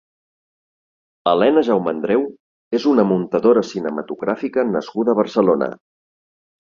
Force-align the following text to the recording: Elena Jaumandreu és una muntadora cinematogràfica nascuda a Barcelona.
Elena 1.31 1.63
Jaumandreu 1.67 2.25
és 2.79 2.87
una 2.95 3.05
muntadora 3.11 3.65
cinematogràfica 3.73 4.65
nascuda 4.75 5.15
a 5.15 5.19
Barcelona. 5.21 5.69